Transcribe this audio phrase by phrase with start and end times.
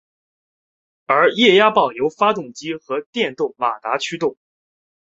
[1.05, 4.35] 而液压泵由发动机或者电动马达驱动。